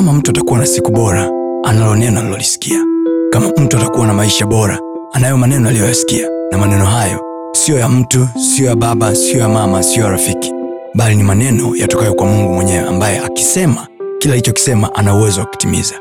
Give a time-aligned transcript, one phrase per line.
[0.00, 1.30] kama mtu atakuwa na siku bora
[1.64, 2.84] analo neno alilolisikia
[3.32, 4.78] kama mtu atakuwa na maisha bora
[5.12, 6.28] anayo maneno aliyoyasikia.
[6.52, 7.20] Na maneno hayo
[7.52, 10.52] siyo ya mtu siyo ya baba siyo ya mama siyo ya rafiki.
[10.94, 13.86] Bali ni maneno yatokayo kwa mungu mwenyewe ambaye akisema
[14.18, 15.94] kila alichokisema ana uwezo wa kutimiza.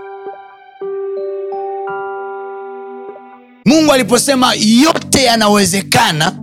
[3.66, 6.36] Mungu aliposema yote yanawezekana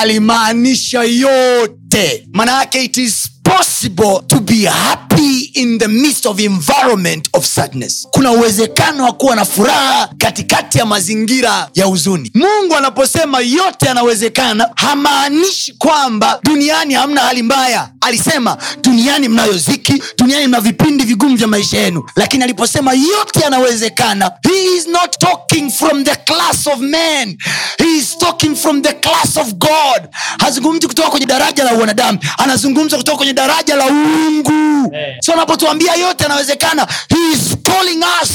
[0.00, 2.28] alimaanisha yote.
[2.32, 5.13] Maana yake it is possible to be happy
[5.54, 8.06] in the midst of environment of sadness.
[8.10, 12.30] Kuna uwezekano wa kuwa na furaha katikati ya mazingira ya huzuni.
[12.34, 17.90] Mungu anaposema yote yanawezekana hamaanishi kwamba duniani hamna hali mbaya.
[18.00, 22.04] Alisema duniani mnayo ziki duniani mna vipindi vigumu vya maisha yenu.
[22.16, 27.38] Lakini aliposema yote yanawezekana he is not talking from the class of men.
[27.78, 30.08] He is talking from the class of god.
[30.38, 32.18] Hazungumzi kutoka kwenye daraja la wanadamu.
[32.38, 34.92] Anazungumza kutoka kwenye daraja la uungu.
[35.20, 38.30] So anapotuambia yote anawezekana he is calling us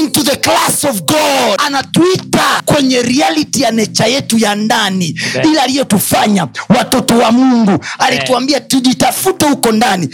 [0.00, 1.60] into the class of god.
[1.66, 7.84] Anatuita kwenye reality ya necha yetu ya ndani ili aliyotufanya watoto wa mungu.
[7.98, 10.08] Alituambia tujitafute huko ndani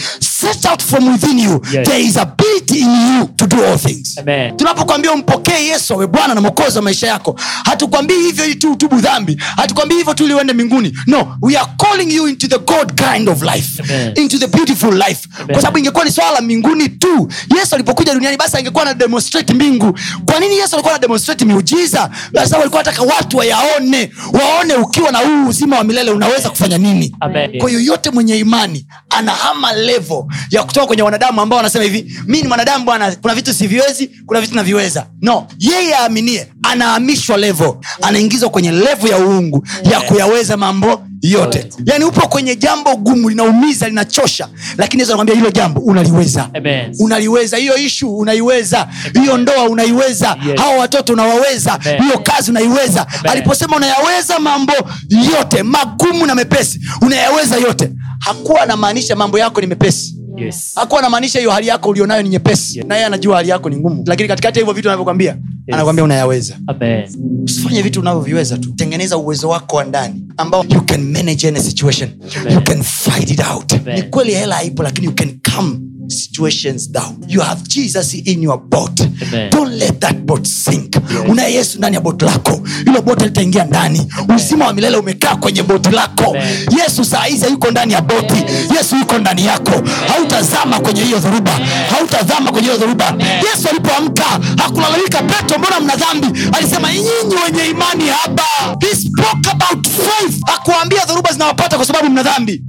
[0.52, 1.88] set out from within you Yes.
[1.88, 4.18] there is ability in you to do all things.
[4.56, 8.96] Tunapokwambia umpokee yesu awe bwana na mwokozi wa maisha yako hatukwambii hivyo ili tu utubu
[9.00, 10.98] dhambi hatukwambii hivyo tu ili uende mbinguni.
[11.06, 14.12] No we are calling you into the god kind of life Amen.
[14.16, 15.28] into the beautiful life.
[15.46, 19.54] Kwa sababu ingekuwa ni swala la mbinguni tu yesu alipokuja duniani basi angekuwa na demonstrate
[19.54, 19.98] mbingu.
[20.24, 22.10] Kwa nini yesu alikuwa na demonstrate miujiza?
[22.32, 26.78] Kwa sababu alikuwa anataka watu wayaone waone ukiwa na huu uzima wa milele unaweza kufanya
[26.78, 27.16] nini.
[27.20, 27.58] Amen.
[27.60, 32.48] kwa yoyote mwenye imani anahama levo ya kutoka kwenye wanadamu ambao wanasema hivi mi ni
[32.48, 35.06] mwanadamu bwana kuna vitu siviwezi kuna vitu naviweza.
[35.22, 41.66] No yeye aaminie anahamishwa levo anaingizwa kwenye levo ya uungu ya kuyaweza mambo yote.
[41.86, 46.50] Yaani upo kwenye jambo gumu linaumiza linachosha lakini yesu anakwambia hilo jambo unaliweza.
[46.55, 46.94] Amen.
[46.98, 47.56] unaliweza.
[47.56, 48.89] Hiyo ishu unaiweza.
[49.20, 50.37] Hiyo ndoa unaiweza.
[50.48, 50.60] Yes.
[50.60, 51.72] hawa watoto unawaweza.
[51.81, 52.03] Amen.
[52.03, 53.06] hiyo kazi unaiweza.
[53.25, 54.72] Aliposema unayaweza mambo
[55.34, 57.91] yote magumu na mepesi unayaweza yote
[58.21, 60.72] hakuwa anamaanisha mambo yako ni mepesi Yes.
[60.75, 62.78] hakuwa anamaanisha hiyo hali yako ulionayo ni nyepesi.
[62.78, 62.87] Yes.
[62.88, 64.04] naye anajua hali yako ni ngumu.
[64.06, 65.37] Lakini katikati ya hivyo vitu anavyokwambia
[65.72, 66.59] anakwambia unayaweza.
[67.44, 68.72] Usifanye vitu unavyoviweza tu.
[68.72, 72.10] Tengeneza uwezo wako wa ndani ambao you can manage any situation.
[72.54, 73.72] You can fight it out.
[73.72, 73.94] Amen.
[73.97, 77.24] ni kweli hela haipo lakini you can calm situations down.
[77.28, 79.00] You have jesus in your boat.
[79.00, 79.50] Amen.
[79.50, 80.96] don't let that boat sink.
[81.28, 82.60] Unaye yesu ndani ya boti lako.
[82.84, 84.06] Hilo boti litaingia ndani.
[84.36, 86.24] Uzima wa milele umekaa kwenye boti lako.
[86.30, 86.66] Amen.
[86.78, 88.44] yesu saa hizi yuko ndani ya boti
[88.76, 89.82] yesu yuko ndani yako.
[90.08, 91.52] Hautazama kwenye hiyo dhoruba.
[91.91, 93.14] Hautazama kwenye hiyo dhoruba.
[93.52, 94.24] Yesu alipoamka
[94.56, 96.26] hakulalamika petro mbona mna dhambi?
[96.52, 97.08] Alisema nyinyi
[97.47, 98.42] wenye imani haba.
[98.80, 100.41] He spoke about faith.
[100.47, 102.62] Hakuwaambia dhoruba zinawapata kwa sababu mna dhambi.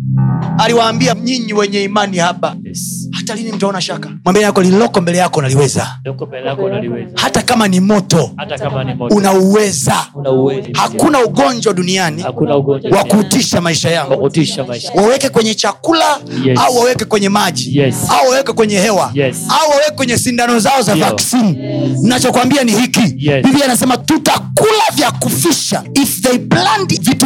[0.57, 2.55] Aliwaambia nyinyi wenye imani haba.
[2.63, 2.98] Yes.
[3.29, 5.87] Hata lini mtaona shaka mwambie yako lililoko mbele yako unaliweza.
[7.15, 8.31] hata kama ni moto
[8.97, 9.15] moto.
[9.15, 10.29] unauweza Una
[10.73, 12.23] hakuna ugonjwa duniani
[12.91, 14.31] wa kutisha maisha yangu
[14.95, 16.05] waweke kwenye chakula
[16.45, 16.59] Yes.
[16.59, 17.95] au waweke kwenye maji Yes.
[18.09, 19.37] au waweke kwenye hewa Yes.
[19.49, 22.03] au waweke kwenye sindano zao za vaksini yes.
[22.03, 23.43] nachokwambia ni hiki Yes.
[23.45, 27.25] biblia anasema tutakula vya kufisha if they plant vitu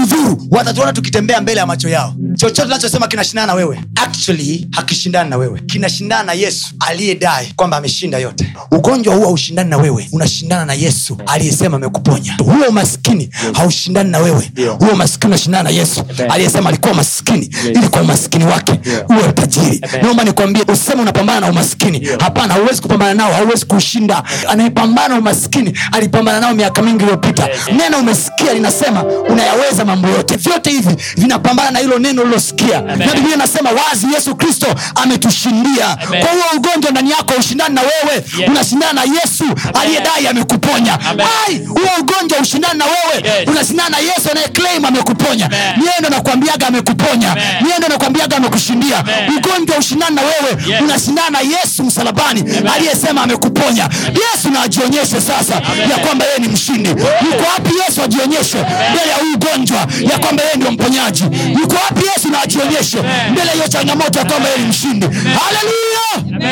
[0.52, 3.80] watatuona tukitembea mbele ya macho yao chochote nachosema kinashindana na wewe.
[3.96, 5.60] Actually hakishindani na wewe.
[5.60, 8.54] Kinashindana na yesu aliyedai kwamba ameshinda yote.
[8.72, 10.08] Ugonjwa huu haushindani na wewe.
[10.12, 12.34] Unashindana na yesu aliyesema amekuponya.
[12.44, 14.52] Huo umaskini haushindani na wewe.
[14.80, 18.80] Huo umaskini unashindana na yesu aliyesema alikuwa maskini ili kwa umaskini wake
[19.10, 22.08] uwe tajiri naomba nikwambie useme unapambana na umaskini.
[22.20, 27.50] Hapana hauwezi kupambana nao hauwezi kuushinda anayepambana umaskini alipambana nao miaka mingi iliyopita.
[27.78, 30.36] Neno umesikia linasema unayaweza mambo yote.
[30.36, 35.98] Vyote hivi vinapambana na hilo neno ulilosikia na biblia inasema wazi yesu kristo ametushindia.
[36.08, 36.22] Amen.
[36.26, 38.48] kwa huo ugonjwa ndani yako ushindani na wewe Yes.
[38.50, 39.44] unashindana na yesu
[39.82, 41.00] aliyedai amekuponya.
[41.10, 41.68] Amen.
[41.68, 43.48] huo ugonjwa ushindani na wewe Yes.
[43.48, 45.50] unashindana na yesu anayeclaim amekuponya.
[45.78, 47.36] Niendo nakwambiaga amekuponya.
[47.62, 49.04] Niendo nakwambiaga amekushindia.
[49.38, 50.82] Ugonjwa ushindani na wewe Yes.
[50.82, 52.44] unashindana na yesu msalabani
[52.76, 53.90] aliyesema amekuponya.
[54.08, 55.56] Yesu na ajionyeshe sasa
[55.92, 56.90] ya kwamba yeye ni mshindi.
[56.90, 58.58] Yuko wapi yesu ajionyeshe?
[58.92, 61.24] Mbele ya huu ugonjwa ya kwamba yeye ndio mponyaji.
[61.62, 62.98] Yuko wapi yesu na ajionyeshe.
[63.32, 65.06] Mbele hiyo changamoto ya kwamba yeye ni mshindi.
[65.06, 66.44] Haleluya